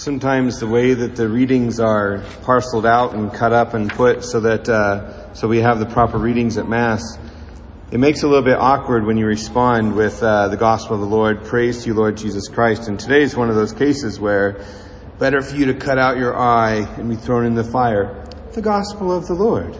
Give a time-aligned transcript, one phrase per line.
[0.00, 4.40] sometimes the way that the readings are parceled out and cut up and put so
[4.40, 7.18] that uh, so we have the proper readings at mass
[7.92, 11.00] it makes it a little bit awkward when you respond with uh, the gospel of
[11.02, 12.88] the lord praise to you lord jesus christ.
[12.88, 14.64] And today is one of those cases where
[15.18, 18.62] better for you to cut out your eye and be thrown in the fire the
[18.62, 19.76] gospel of the lord.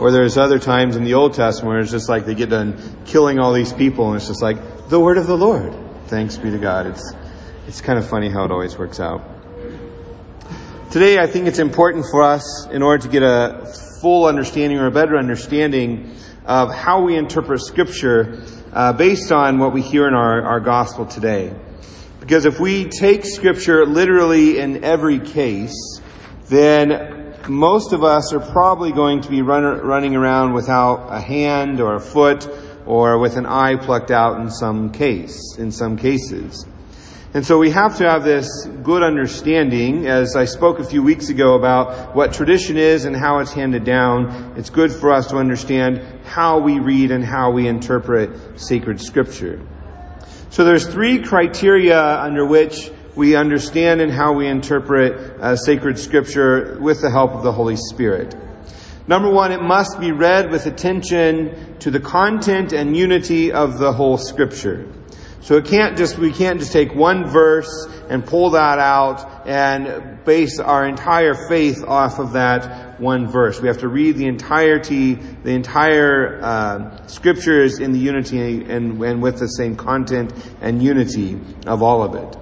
[0.00, 2.76] Or there's other times in the old testament where it's just like they get done
[3.04, 5.76] killing all these people and it's just like the word of the lord.
[6.06, 6.88] Thanks be to god.
[6.88, 7.14] It's
[7.70, 9.22] it's kind of funny how it always works out.
[10.90, 14.86] Today, I think it's important for us, in order to get a full understanding or
[14.86, 16.12] a better understanding
[16.44, 21.06] of how we interpret Scripture uh, based on what we hear in our, our gospel
[21.06, 21.54] today.
[22.18, 26.00] Because if we take Scripture literally in every case,
[26.48, 31.80] then most of us are probably going to be run, running around without a hand
[31.80, 32.48] or a foot
[32.84, 36.66] or with an eye plucked out in some case, in some cases.
[37.32, 41.28] And so we have to have this good understanding, as I spoke a few weeks
[41.28, 44.54] ago about what tradition is and how it's handed down.
[44.56, 49.64] It's good for us to understand how we read and how we interpret sacred scripture.
[50.48, 56.78] So there's three criteria under which we understand and how we interpret uh, sacred scripture
[56.80, 58.34] with the help of the Holy Spirit.
[59.06, 63.92] Number one, it must be read with attention to the content and unity of the
[63.92, 64.92] whole scripture.
[65.42, 70.22] So it can't just, we can't just take one verse and pull that out and
[70.24, 73.58] base our entire faith off of that one verse.
[73.60, 79.22] We have to read the entirety, the entire uh, scriptures in the unity and, and
[79.22, 82.36] with the same content and unity of all of it.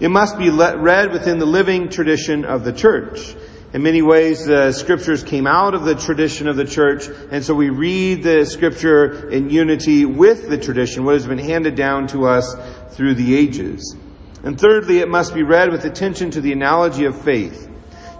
[0.00, 3.34] It must be read within the living tradition of the church.
[3.74, 7.54] In many ways, the scriptures came out of the tradition of the church, and so
[7.54, 12.26] we read the scripture in unity with the tradition, what has been handed down to
[12.26, 12.56] us
[12.92, 13.94] through the ages.
[14.42, 17.68] And thirdly, it must be read with attention to the analogy of faith.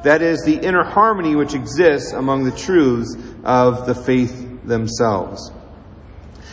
[0.05, 5.51] That is, the inner harmony which exists among the truths of the faith themselves.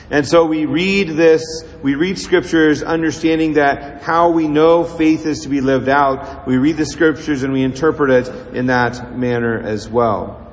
[0.10, 1.44] And so we read this,
[1.82, 6.58] we read scriptures understanding that how we know faith is to be lived out, we
[6.58, 10.46] read the scriptures and we interpret it in that manner as well.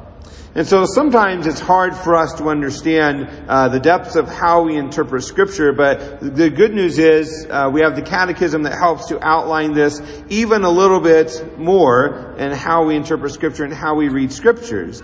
[0.54, 4.76] And so sometimes it's hard for us to understand uh, the depths of how we
[4.76, 9.18] interpret Scripture, but the good news is uh, we have the Catechism that helps to
[9.26, 14.10] outline this even a little bit more and how we interpret Scripture and how we
[14.10, 15.00] read Scriptures.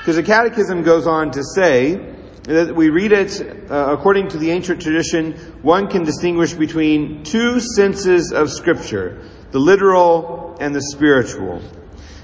[0.00, 2.14] Because the Catechism goes on to say
[2.46, 8.32] we read it uh, according to the ancient tradition, one can distinguish between two senses
[8.32, 11.60] of Scripture, the literal and the spiritual.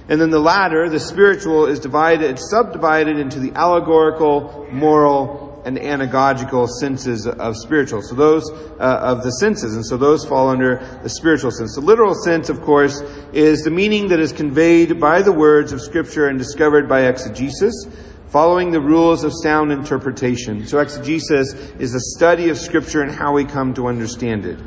[0.09, 6.69] And then the latter, the spiritual, is divided, subdivided into the allegorical, moral, and anagogical
[6.69, 8.00] senses of spiritual.
[8.00, 11.75] So those uh, of the senses, and so those fall under the spiritual sense.
[11.75, 13.00] The literal sense, of course,
[13.32, 17.75] is the meaning that is conveyed by the words of Scripture and discovered by exegesis
[18.28, 20.66] following the rules of sound interpretation.
[20.66, 24.59] So exegesis is a study of Scripture and how we come to understand it.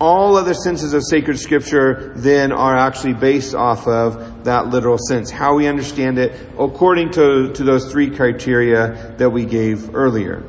[0.00, 5.30] All other senses of sacred Scripture then are actually based off of that literal sense,
[5.30, 10.44] how we understand it according to, to those three criteria that we gave earlier.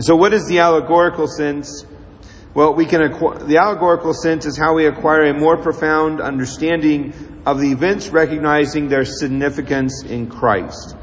[0.00, 1.86] So what is the allegorical sense?
[2.52, 3.00] Well, we can
[3.46, 7.12] the allegorical sense is how we acquire a more profound understanding
[7.46, 10.96] of the events recognizing their significance in Christ.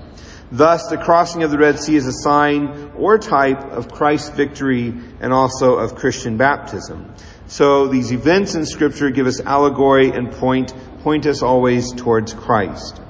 [0.54, 4.94] Thus, the crossing of the Red Sea is a sign or type of Christ's victory
[5.20, 7.12] and also of Christian baptism.
[7.48, 13.02] So these events in scripture give us allegory and point, point us always towards Christ.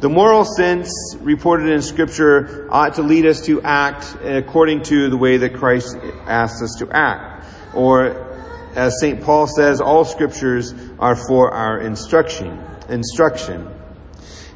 [0.00, 5.16] The moral sense reported in scripture ought to lead us to act according to the
[5.16, 7.46] way that Christ asks us to act.
[7.74, 8.36] Or
[8.74, 9.22] as St.
[9.22, 13.66] Paul says, all scriptures are for our instruction, instruction.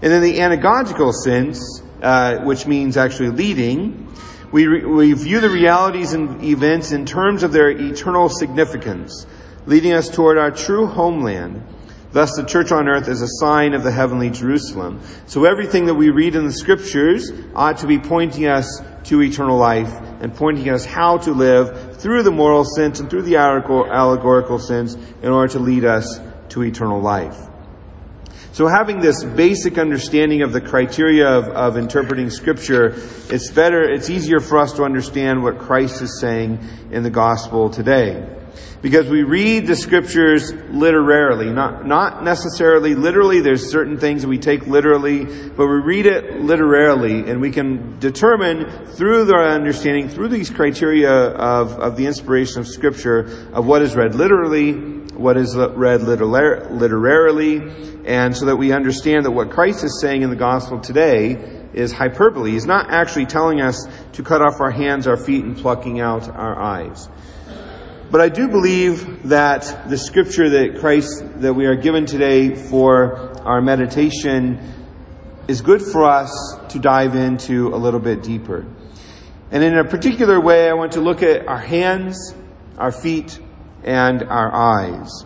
[0.02, 4.08] And then the anagogical sense uh, which means actually leading,
[4.52, 9.26] we, re- we view the realities and events in terms of their eternal significance,
[9.66, 11.64] leading us toward our true homeland.
[12.12, 15.00] Thus, the church on earth is a sign of the heavenly Jerusalem.
[15.26, 19.56] So everything that we read in the scriptures ought to be pointing us to eternal
[19.56, 24.58] life and pointing us how to live through the moral sense and through the allegorical
[24.58, 27.49] sense in order to lead us to eternal life.
[28.52, 32.94] So having this basic understanding of the criteria of, of interpreting scripture,
[33.30, 36.58] it's better, it's easier for us to understand what Christ is saying
[36.90, 38.26] in the gospel today.
[38.82, 43.40] Because we read the scriptures literarily, not, not necessarily literally.
[43.40, 48.86] There's certain things we take literally, but we read it literarily and we can determine
[48.86, 53.94] through the understanding, through these criteria of, of the inspiration of scripture, of what is
[53.94, 57.60] read literally, what is read literarily,
[58.06, 61.32] and so that we understand that what Christ is saying in the gospel today
[61.74, 62.52] is hyperbole.
[62.52, 66.28] He's not actually telling us to cut off our hands, our feet, and plucking out
[66.28, 67.08] our eyes.
[68.10, 73.38] But I do believe that the scripture that Christ, that we are given today for
[73.46, 74.58] our meditation
[75.48, 76.32] is good for us
[76.70, 78.66] to dive into a little bit deeper.
[79.50, 82.34] And in a particular way, I want to look at our hands,
[82.78, 83.38] our feet,
[83.84, 85.24] and our eyes.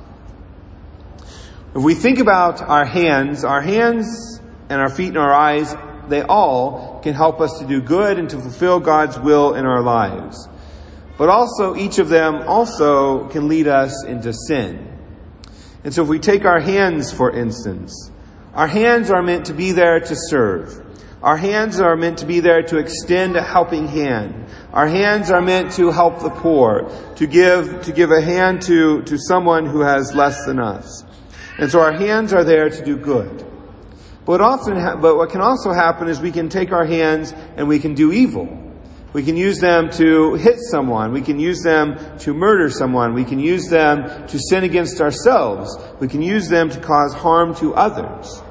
[1.74, 5.74] If we think about our hands, our hands and our feet and our eyes,
[6.08, 9.82] they all can help us to do good and to fulfill God's will in our
[9.82, 10.48] lives.
[11.16, 14.90] But also, each of them also can lead us into sin.
[15.84, 18.10] And so if we take our hands, for instance,
[18.52, 20.80] our hands are meant to be there to serve.
[21.22, 24.43] Our hands are meant to be there to extend a helping hand.
[24.74, 29.02] Our hands are meant to help the poor, to give, to give a hand to,
[29.04, 31.04] to someone who has less than us.
[31.58, 33.46] And so our hands are there to do good.
[34.26, 37.78] But often, but what can also happen is we can take our hands and we
[37.78, 38.48] can do evil.
[39.12, 41.12] We can use them to hit someone.
[41.12, 43.14] We can use them to murder someone.
[43.14, 45.78] We can use them to sin against ourselves.
[46.00, 48.42] We can use them to cause harm to others.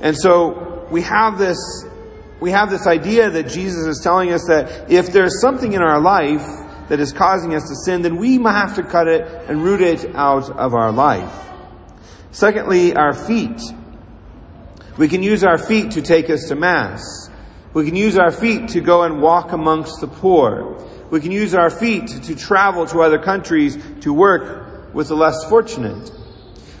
[0.00, 1.58] And so we have this,
[2.40, 6.00] we have this idea that Jesus is telling us that if there's something in our
[6.00, 6.46] life
[6.88, 10.14] that is causing us to sin, then we have to cut it and root it
[10.14, 11.32] out of our life.
[12.30, 13.60] Secondly, our feet.
[14.98, 17.30] We can use our feet to take us to Mass.
[17.72, 20.84] We can use our feet to go and walk amongst the poor.
[21.10, 25.44] We can use our feet to travel to other countries to work with the less
[25.48, 26.10] fortunate.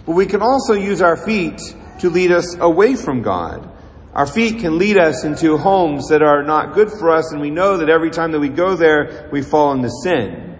[0.06, 1.60] But we can also use our feet
[2.00, 3.70] to lead us away from God.
[4.14, 7.50] Our feet can lead us into homes that are not good for us, and we
[7.50, 10.56] know that every time that we go there, we fall into sin.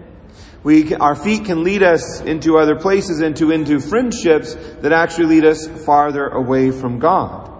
[0.61, 5.45] We, our feet can lead us into other places, into, into friendships that actually lead
[5.45, 7.51] us farther away from God.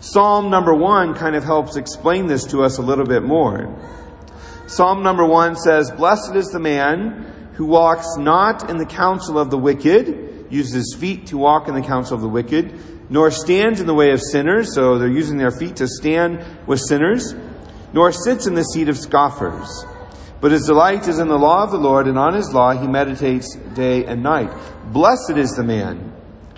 [0.00, 3.78] Psalm number one kind of helps explain this to us a little bit more.
[4.66, 9.50] Psalm number one says, Blessed is the man who walks not in the counsel of
[9.50, 12.72] the wicked, uses his feet to walk in the counsel of the wicked,
[13.08, 16.80] nor stands in the way of sinners, so they're using their feet to stand with
[16.80, 17.34] sinners,
[17.92, 19.84] nor sits in the seat of scoffers.
[20.40, 22.86] But his delight is in the law of the Lord, and on his law he
[22.86, 24.50] meditates day and night.
[24.92, 26.12] Blessed is the man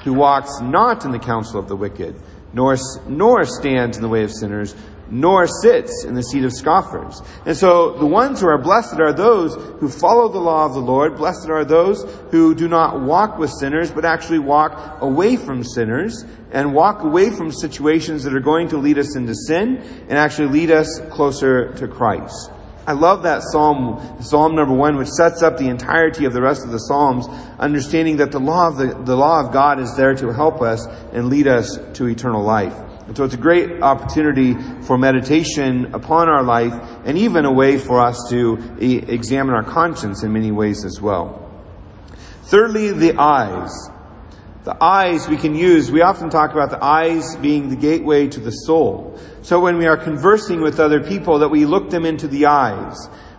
[0.04, 2.14] who walks not in the counsel of the wicked,
[2.52, 2.76] nor,
[3.06, 4.74] nor stands in the way of sinners,
[5.10, 7.22] nor sits in the seat of scoffers.
[7.44, 10.80] And so the ones who are blessed are those who follow the law of the
[10.80, 11.16] Lord.
[11.16, 16.24] Blessed are those who do not walk with sinners, but actually walk away from sinners
[16.50, 20.48] and walk away from situations that are going to lead us into sin and actually
[20.48, 22.50] lead us closer to Christ.
[22.86, 26.64] I love that Psalm, Psalm number one, which sets up the entirety of the rest
[26.64, 27.26] of the Psalms,
[27.58, 30.86] understanding that the law of the, the law of God is there to help us
[31.12, 32.74] and lead us to eternal life.
[33.06, 36.74] And so it's a great opportunity for meditation upon our life
[37.04, 41.00] and even a way for us to e- examine our conscience in many ways as
[41.00, 41.42] well.
[42.44, 43.72] Thirdly, the eyes.
[44.64, 48.40] The eyes we can use, we often talk about the eyes being the gateway to
[48.40, 49.16] the soul.
[49.42, 52.96] So when we are conversing with other people, that we look them into the eyes.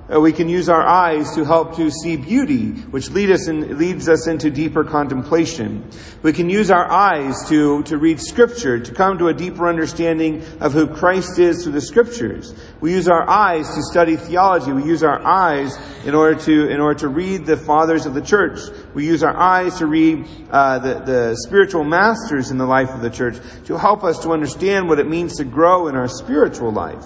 [0.09, 3.77] Uh, we can use our eyes to help to see beauty, which lead us in,
[3.77, 5.83] leads us into deeper contemplation.
[6.23, 10.45] We can use our eyes to, to read scripture, to come to a deeper understanding
[10.61, 12.55] of who Christ is through the scriptures.
[12.79, 14.71] We use our eyes to study theology.
[14.71, 18.21] We use our eyes in order to, in order to read the fathers of the
[18.21, 18.59] church.
[18.93, 23.01] We use our eyes to read uh, the, the spiritual masters in the life of
[23.01, 23.35] the church
[23.65, 27.03] to help us to understand what it means to grow in our spiritual life.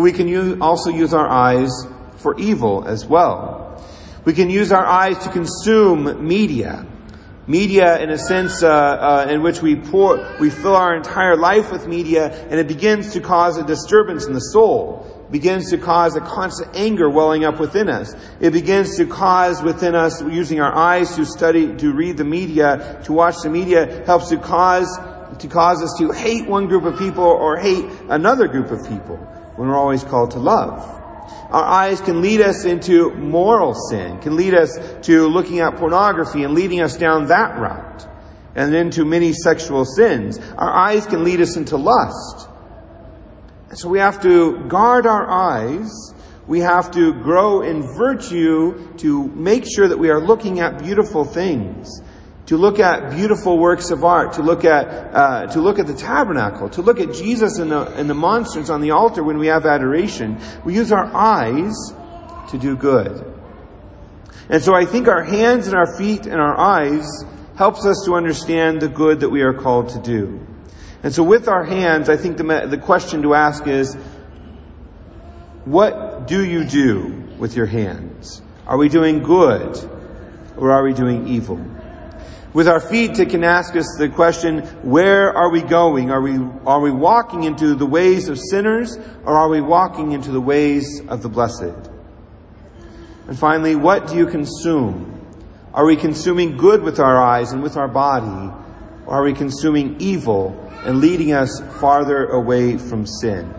[0.00, 1.68] But we can use, also use our eyes
[2.16, 3.84] for evil as well.
[4.24, 6.86] We can use our eyes to consume media.
[7.46, 11.70] Media, in a sense, uh, uh, in which we pour, we fill our entire life
[11.70, 15.04] with media, and it begins to cause a disturbance in the soul.
[15.26, 18.14] It begins to cause a constant anger welling up within us.
[18.40, 23.02] It begins to cause within us, using our eyes to study, to read the media,
[23.04, 24.88] to watch the media, helps to cause
[25.38, 29.18] to cause us to hate one group of people or hate another group of people
[29.60, 30.80] when we're always called to love.
[31.50, 36.44] Our eyes can lead us into moral sin, can lead us to looking at pornography
[36.44, 38.08] and leading us down that route,
[38.54, 40.38] and into many sexual sins.
[40.56, 42.48] Our eyes can lead us into lust.
[43.74, 46.14] So we have to guard our eyes.
[46.46, 51.26] We have to grow in virtue to make sure that we are looking at beautiful
[51.26, 52.00] things
[52.50, 55.94] to look at beautiful works of art, to look at uh, to look at the
[55.94, 59.46] tabernacle, to look at Jesus and the and the monstrance on the altar when we
[59.46, 60.36] have adoration.
[60.64, 61.72] We use our eyes
[62.50, 63.24] to do good.
[64.48, 67.06] And so I think our hands and our feet and our eyes
[67.54, 70.44] helps us to understand the good that we are called to do.
[71.04, 73.94] And so with our hands, I think the, the question to ask is,
[75.66, 78.42] what do you do with your hands?
[78.66, 79.78] Are we doing good
[80.56, 81.64] or are we doing evil?
[82.52, 86.10] With our feet, it can ask us the question, where are we going?
[86.10, 90.32] Are we, are we walking into the ways of sinners or are we walking into
[90.32, 91.90] the ways of the blessed?
[93.28, 95.24] And finally, what do you consume?
[95.72, 98.52] Are we consuming good with our eyes and with our body?
[99.06, 103.54] Or are we consuming evil and leading us farther away from sin?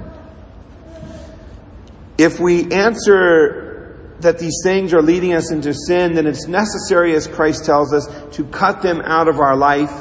[2.17, 3.60] If we answer
[4.21, 8.07] that these things are leading us into sin, then it's necessary, as Christ tells us,
[8.35, 9.91] to cut them out of our life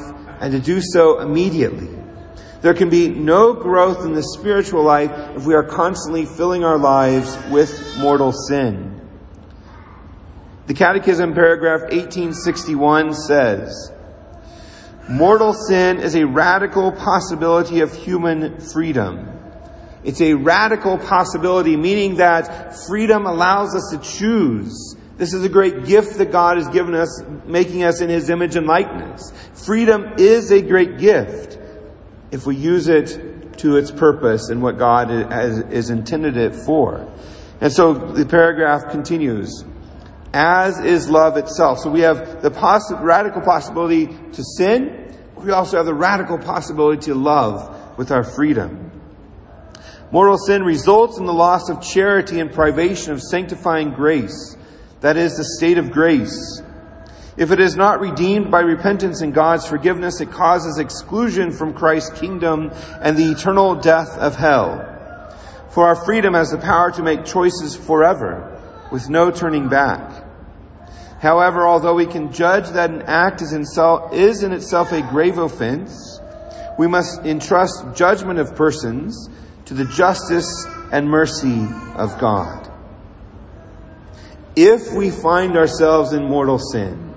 [0.41, 1.89] and to do so immediately.
[2.63, 6.79] There can be no growth in the spiritual life if we are constantly filling our
[6.79, 9.01] lives with mortal sin.
[10.67, 13.93] The Catechism, paragraph 1861 says,
[15.09, 19.40] Mortal sin is a radical possibility of human freedom.
[20.03, 24.97] It's a radical possibility, meaning that freedom allows us to choose.
[25.17, 28.57] This is a great gift that God has given us, making us in His image
[28.57, 29.33] and likeness.
[29.53, 31.59] Freedom is a great gift
[32.31, 37.07] if we use it to its purpose and what God has, intended it for.
[37.61, 39.65] And so the paragraph continues
[40.33, 41.81] as is love itself.
[41.81, 45.17] So we have the poss- radical possibility to sin.
[45.37, 48.90] We also have the radical possibility to love with our freedom.
[50.13, 54.57] Mortal sin results in the loss of charity and privation of sanctifying grace.
[55.01, 56.63] That is the state of grace.
[57.37, 62.19] If it is not redeemed by repentance and God's forgiveness, it causes exclusion from Christ's
[62.19, 64.87] kingdom and the eternal death of hell.
[65.71, 70.25] For our freedom has the power to make choices forever with no turning back.
[71.21, 73.65] However, although we can judge that an act is in,
[74.13, 76.21] is in itself a grave offense,
[76.79, 79.29] we must entrust judgment of persons
[79.71, 82.69] to the justice and mercy of God.
[84.57, 87.15] If we find ourselves in mortal sin,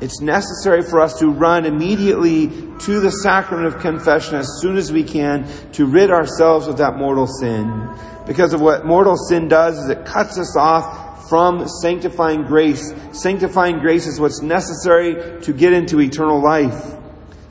[0.00, 2.48] it's necessary for us to run immediately
[2.80, 6.96] to the sacrament of confession as soon as we can to rid ourselves of that
[6.96, 7.88] mortal sin.
[8.26, 12.92] Because of what mortal sin does is it cuts us off from sanctifying grace.
[13.12, 16.96] Sanctifying grace is what's necessary to get into eternal life.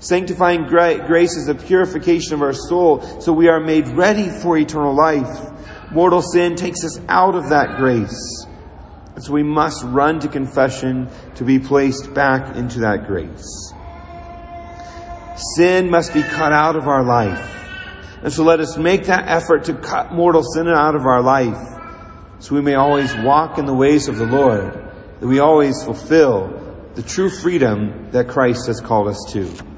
[0.02, 4.96] Sanctifying grace is the purification of our soul so we are made ready for eternal
[4.96, 5.52] life.
[5.92, 8.48] Mortal sin takes us out of that grace.
[9.20, 13.72] So we must run to confession to be placed back into that grace.
[15.56, 17.48] Sin must be cut out of our life.
[18.24, 21.60] And so let us make that effort to cut mortal sin out of our life
[22.40, 24.74] so we may always walk in the ways of the Lord,
[25.20, 26.58] that we always fulfill
[26.96, 29.71] the true freedom that Christ has called us to.